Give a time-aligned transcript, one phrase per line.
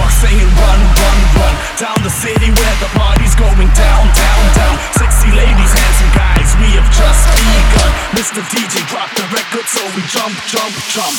[0.00, 1.54] your saying run, run, run.
[1.76, 4.74] Down the city where the party's going down, down, down.
[4.96, 7.92] Sexy ladies, handsome guys, we have just begun.
[8.16, 8.40] Mr.
[8.48, 11.16] DJ drop the record so we jump, jump, jump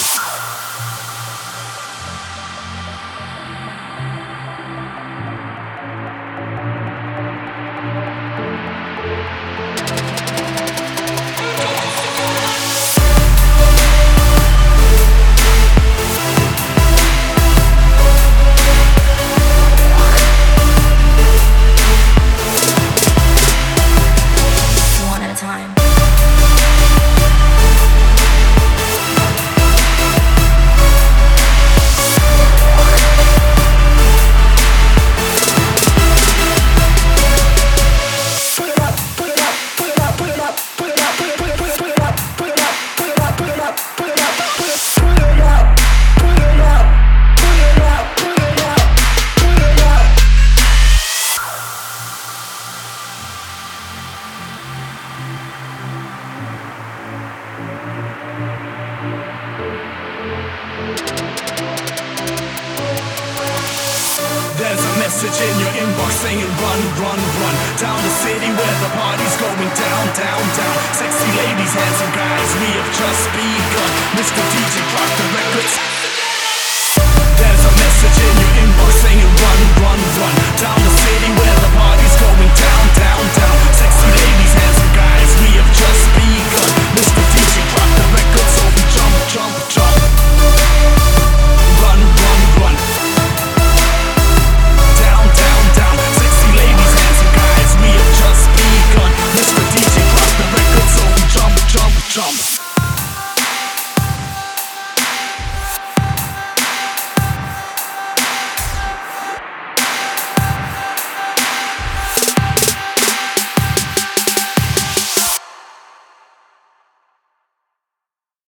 [65.21, 69.69] message in your inbox saying run, run, run Down the city where the party's going
[69.77, 74.41] down, down, down Sexy ladies, handsome guys, we have just begun Mr.
[74.41, 75.90] DJ, drop the records